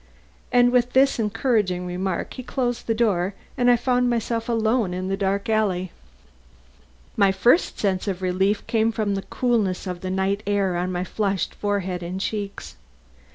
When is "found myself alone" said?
3.75-4.95